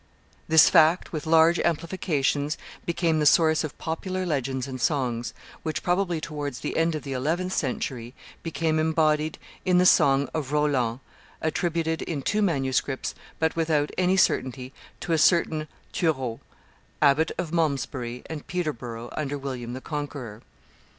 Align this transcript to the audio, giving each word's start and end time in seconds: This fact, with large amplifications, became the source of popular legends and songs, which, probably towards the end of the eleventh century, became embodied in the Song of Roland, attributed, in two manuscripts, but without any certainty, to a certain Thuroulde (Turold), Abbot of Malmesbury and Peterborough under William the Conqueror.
This 0.47 0.67
fact, 0.67 1.13
with 1.13 1.27
large 1.27 1.59
amplifications, 1.59 2.57
became 2.87 3.19
the 3.19 3.25
source 3.27 3.63
of 3.63 3.77
popular 3.77 4.25
legends 4.25 4.67
and 4.67 4.81
songs, 4.81 5.31
which, 5.61 5.83
probably 5.83 6.19
towards 6.19 6.61
the 6.61 6.75
end 6.75 6.95
of 6.95 7.03
the 7.03 7.13
eleventh 7.13 7.53
century, 7.53 8.15
became 8.41 8.79
embodied 8.79 9.37
in 9.63 9.77
the 9.77 9.85
Song 9.85 10.27
of 10.33 10.51
Roland, 10.51 11.01
attributed, 11.39 12.01
in 12.01 12.23
two 12.23 12.41
manuscripts, 12.41 13.13
but 13.37 13.55
without 13.55 13.91
any 13.95 14.17
certainty, 14.17 14.73
to 15.01 15.13
a 15.13 15.19
certain 15.19 15.67
Thuroulde 15.93 16.39
(Turold), 16.39 16.39
Abbot 17.03 17.31
of 17.37 17.53
Malmesbury 17.53 18.23
and 18.25 18.47
Peterborough 18.47 19.11
under 19.15 19.37
William 19.37 19.73
the 19.73 19.81
Conqueror. 19.81 20.41